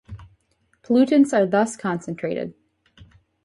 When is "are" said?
1.31-1.45